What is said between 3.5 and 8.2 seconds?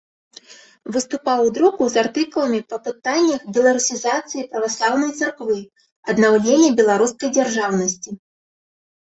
беларусізацыі праваслаўнай царквы, аднаўлення беларускай дзяржаўнасці.